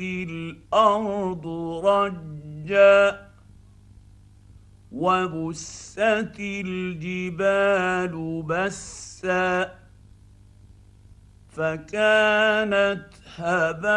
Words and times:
الأرض 0.00 1.46
رجا 1.84 3.28
وبست 4.92 6.36
الجبال 6.40 8.42
بسا 8.42 9.78
فكانت 11.48 13.04
هباء 13.36 13.88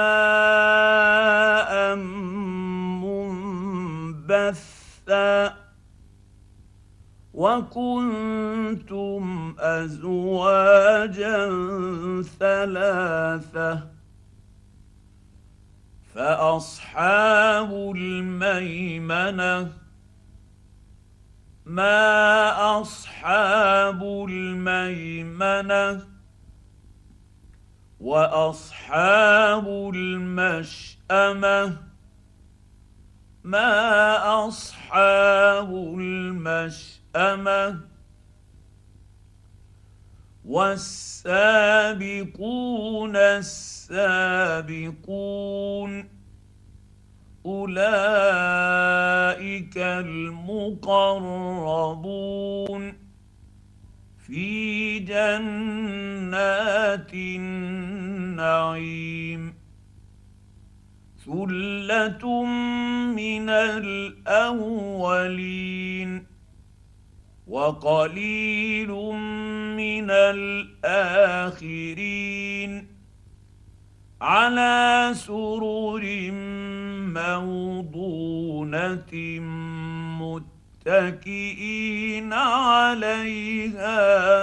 منبثا 4.25 5.53
وكنتم 7.34 9.23
أزواجا 9.59 11.49
ثلاثة 12.39 14.01
فأصحاب 16.15 17.71
الميمنة 17.95 19.73
ما 21.65 22.81
أصحاب 22.81 24.03
الميمنة 24.29 26.01
وأصحاب 27.99 29.68
المشأمة 29.95 31.77
ما 33.43 34.48
أصحاب 34.48 35.70
المشأمة. 35.99 37.90
والسابقون 40.45 42.05
السابقون 43.15 44.91
أولئك 47.45 47.77
المقربون 49.77 50.81
في 54.27 54.99
جنات 54.99 56.34
النعيم 57.13 58.81
ثلة 61.25 62.45
من 63.15 63.49
الأولين 63.49 64.91
وقليل 67.52 68.88
من 69.75 70.07
الآخرين 70.88 72.72
على 74.22 75.12
سرر 75.13 76.31
موضونة 77.12 79.13
متكئين 80.85 82.34
عليها 82.34 84.00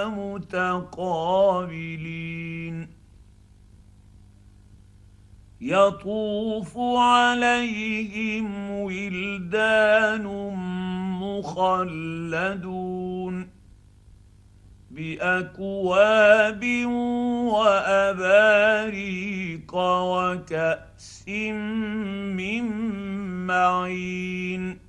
متقابلين. 0.07 1.79
يطوف 5.61 6.77
عليهم 6.77 8.71
ولدان 8.71 10.25
مخلدون. 11.21 12.98
بأكواب 14.99 16.63
وأباريق 17.55 18.91
وكأس 19.75 21.27
من 22.35 22.65
معين 23.47 24.79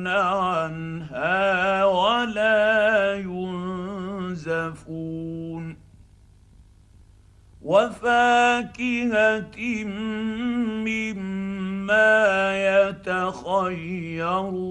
عنها 0.08 1.84
ولا 1.84 3.14
ينزفون 3.14 4.64
وفاكهة 7.62 9.56
مما 10.84 12.24
يتخيرون 12.88 14.64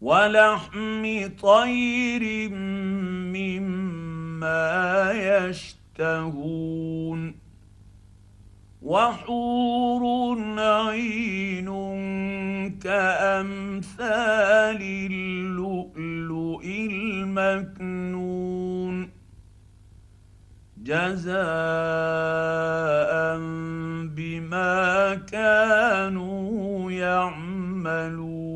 ولحم 0.00 1.28
طير 1.42 2.48
مما 3.32 5.12
يشتهون 5.48 7.34
وحور 8.82 10.02
عين 10.58 11.66
كأمثال 12.78 14.82
اللؤلؤ 14.82 16.62
المكنون 16.90 18.36
جزاء 20.78 21.36
بما 24.16 25.14
كانوا 25.14 26.92
يعملون 26.92 28.55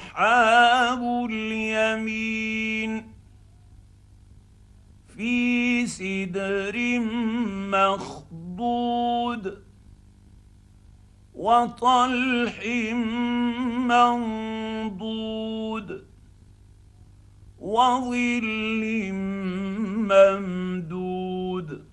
اليمين 1.25 3.11
في 5.07 5.87
سدر 5.87 6.99
مخضود 7.71 9.63
وطلح 11.33 12.65
منضود 13.89 16.05
وظل 17.59 19.11
ممدود 20.11 21.85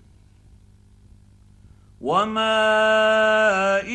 وماء 2.01 3.89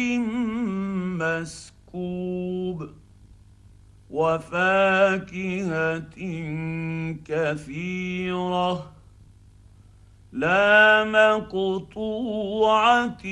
مسكوب 1.19 3.04
وفاكهة 4.15 6.15
كثيرة 7.25 8.91
لا 10.33 11.05
مقطوعة 11.05 13.25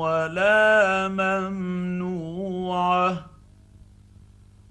ولا 0.00 1.08
ممنوعة 1.08 3.10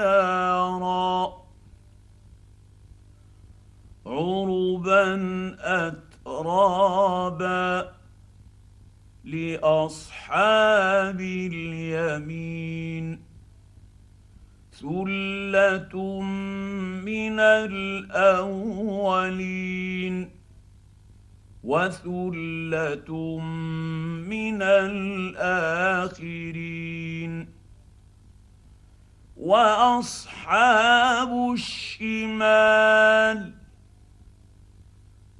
ابكارا 0.00 1.16
عربا 4.06 5.06
اترابا 6.26 7.92
لاصحاب 9.24 11.20
اليمين 11.20 13.25
ثلة 14.80 16.20
من 17.00 17.40
الأولين 17.40 18.96
وثلة 21.64 23.38
من 24.28 24.62
الآخرين 24.62 25.96
وأصحاب 29.36 31.52
الشمال 31.52 33.52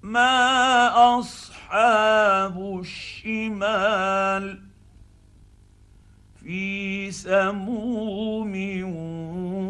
ما 0.02 0.38
أصحاب 1.18 2.80
الشمال 2.80 4.65
في 6.46 7.10
سموم 7.10 8.54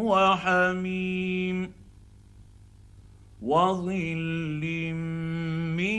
وحميم 0.05 1.73
وظل 3.43 4.93
من 5.77 5.99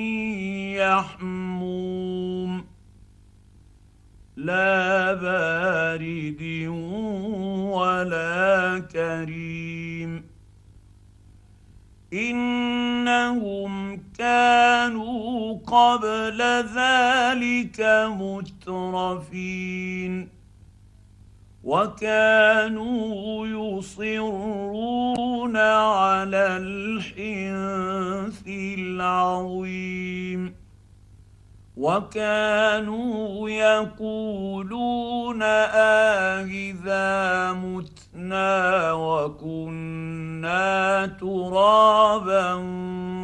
يحموم 0.77 2.65
لا 4.35 5.13
بارد 5.13 6.41
ولا 7.73 8.79
كريم 8.79 10.23
إنهم 12.13 14.01
كانوا 14.17 15.53
قبل 15.57 16.41
ذلك 16.75 17.81
مترفين 18.19 19.57
وكانوا 21.67 23.47
يصرون 23.47 25.57
على 25.57 26.57
الحنث 26.63 28.47
العظيم. 28.79 30.55
وكانوا 31.77 33.49
يقولون 33.49 35.41
آهذا 35.43 37.07
متنا 37.53 38.93
وكنا 38.93 41.05
ترابا 41.05 42.53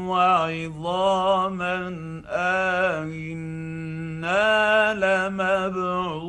وعظاما 0.07 1.78
آهنا 2.28 3.24
لمبعوثون. 4.94 6.24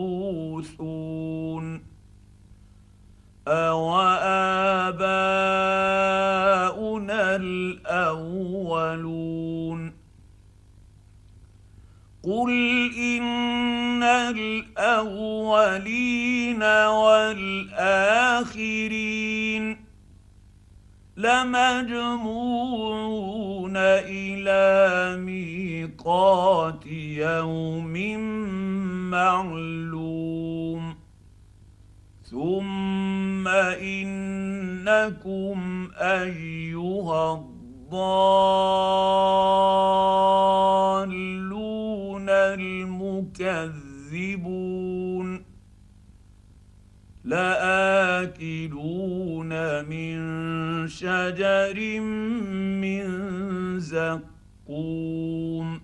معلوم. 29.14 30.94
ثم 32.22 33.49
إنكم 33.49 35.58
أيها 35.96 37.34
الضالون 37.34 37.49
المكذبون. 42.28 43.64
لآكلون 47.25 48.64
من 49.84 50.19
شجر 50.88 52.00
من 52.81 53.05
زقوم. 53.81 55.83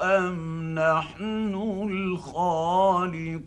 أم 0.02 0.74
نحن 0.74 1.54
الخالقون 1.90 3.46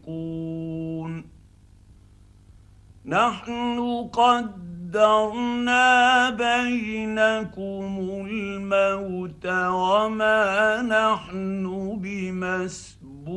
نحن 3.10 4.10
قدرنا 4.14 5.84
بينكم 6.30 7.98
الموت 8.30 9.46
وما 9.46 10.82
نحن 10.82 11.98
بمسبوقين 12.02 13.30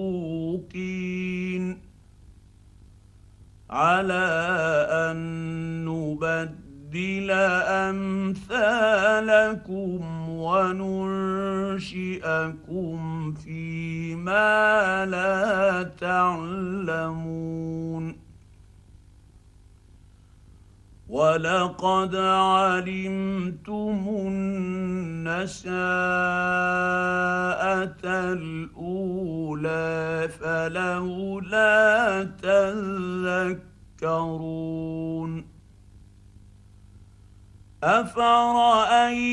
على 3.71 4.29
أن 4.91 5.17
نبدل 5.85 7.31
أمثالكم 7.91 9.09
وننشئكم 10.29 11.73
فيما 13.33 15.07
لا 15.07 15.83
تعلمون 16.01 17.43
ولقد 21.13 22.17
علمتم 22.17 24.05
النشاءه 24.09 25.73
الأولى 28.33 29.49
فلولا 30.41 32.25
تذكرون 34.01 35.45
أفرأيتم 37.85 39.27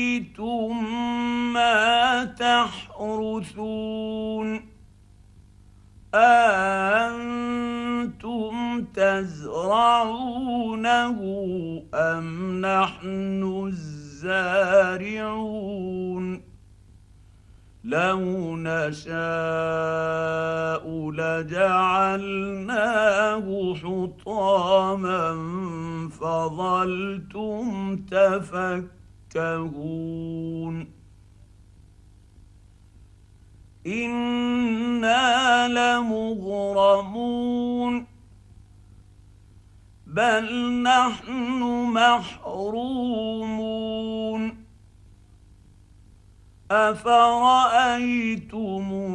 ما 1.52 2.24
تحرثون 2.24 3.80
أأنتم 6.14 7.39
تزرعونه 8.94 10.80
أم 11.94 12.60
نحن 12.60 13.64
الزارعون؟ 13.66 14.50
لو 17.84 18.56
نشاء 18.56 19.10
لجعلناه 21.10 22.54
حطاما 23.74 25.36
فظلتم 26.20 27.96
تفكهون. 27.96 28.90
إنا 33.86 35.68
لمغرمون. 35.68 38.09
بل 40.10 40.82
نحن 40.82 41.62
محرومون. 41.94 43.30
أفرأيتم 46.70 47.62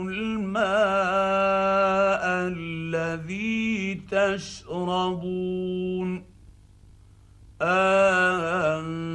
الماء 0.10 0.66
الذي 2.26 4.02
تشربون؟ 4.12 6.24
أأنتم 7.62 9.06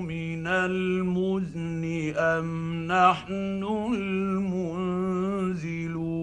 من 0.00 0.47
المزن 0.47 2.12
أم 2.17 2.87
نحن 2.87 3.64
المنزلون؟ 3.95 6.13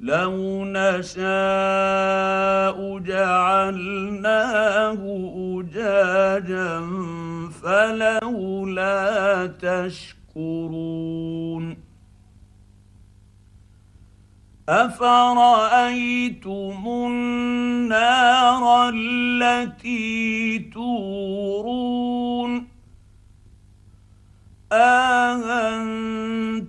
لو 0.00 0.64
نشاء 0.64 1.20
جعلناه 2.98 4.98
أجاجا 5.60 6.80
فلولا 7.62 9.46
تشكرون. 10.26 11.76
أفرأيتم 14.68 16.86
النار 16.86 18.90
التي 18.94 20.58
تورون؟ 20.58 22.66
اانتم 24.72 26.60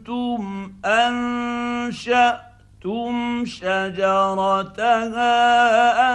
انشاتم 0.86 2.51
أنتم 2.86 3.46
شجرتها 3.46 4.18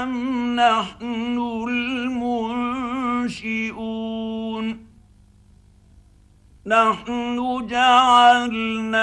ام 0.02 0.56
نحن 0.56 1.38
المنشئون 1.68 3.36
نحن 6.66 7.66
جعلناها 7.70 8.96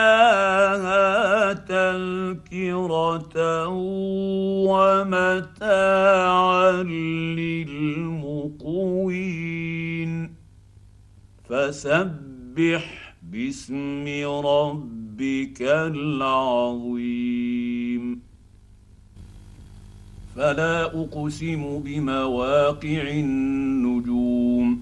تذكره 1.53 3.67
ومتاعا 4.67 6.71
للمقوين 7.39 10.11
فسبح 11.49 13.13
باسم 13.31 14.05
ربك 14.45 15.61
العظيم 15.61 17.42
فلا 20.35 20.83
أقسم 20.83 21.79
بمواقع 21.79 23.09
النجوم. 23.09 24.81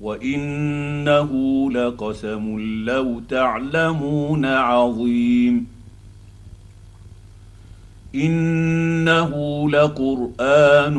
وإنه 0.00 1.30
لقسم 1.72 2.58
لو 2.84 3.20
تعلمون 3.28 4.44
عظيم. 4.44 5.66
إنه 8.14 9.30
لقرآن 9.70 10.96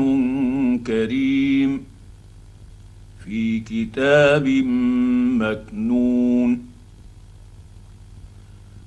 كريم 0.87 1.83
في 3.25 3.59
كتاب 3.59 4.47
مكنون. 5.39 6.72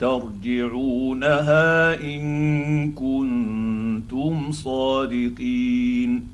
ترجعونها 0.00 1.94
إن 2.00 2.92
كنتم 2.92 4.52
صادقين. 4.52 6.26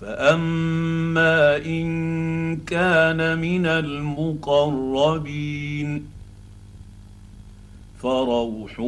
فأما 0.00 1.56
إن 1.56 2.56
كان 2.56 3.38
من 3.38 3.66
المقربين 3.66 4.92
فروح 8.02 8.80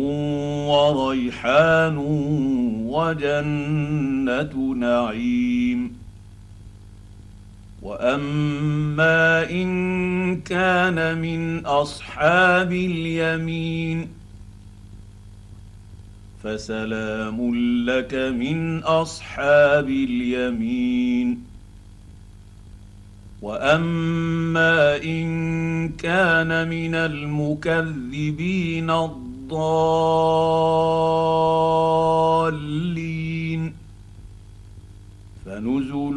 وريحان 0.69 1.97
وجنة 2.87 4.75
نعيم. 4.75 6.04
واما 7.85 9.51
ان 9.51 10.41
كان 10.41 11.19
من 11.19 11.67
اصحاب 11.67 12.73
اليمين 12.73 14.09
فسلام 16.43 17.55
لك 17.87 18.15
من 18.15 18.79
اصحاب 18.83 19.89
اليمين 19.89 21.45
واما 23.43 24.97
ان 24.97 25.89
كان 25.89 26.69
من 26.69 26.95
المكذبين 26.95 28.91
الضالين 28.91 29.35
فنزل 35.47 36.17